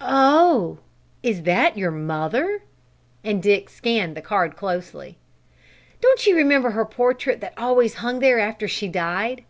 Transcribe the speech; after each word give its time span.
"Oh! 0.00 0.78
Is 1.22 1.42
that 1.42 1.76
your 1.76 1.90
mother?" 1.90 2.62
And 3.22 3.42
Dick 3.42 3.68
scanned 3.68 4.16
the 4.16 4.22
card 4.22 4.56
closely. 4.56 5.18
"Don't 6.00 6.26
you 6.26 6.34
remember 6.36 6.70
her 6.70 6.86
portrait 6.86 7.42
that 7.42 7.52
always 7.58 7.96
hung 7.96 8.20
there 8.20 8.38
after 8.38 8.66
she 8.66 8.88
died?" 8.88 9.44